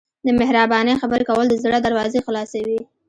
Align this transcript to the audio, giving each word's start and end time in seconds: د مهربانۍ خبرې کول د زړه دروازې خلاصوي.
د 0.25 0.27
مهربانۍ 0.39 0.93
خبرې 1.01 1.23
کول 1.29 1.45
د 1.49 1.55
زړه 1.63 1.77
دروازې 1.85 2.19
خلاصوي. 2.25 2.79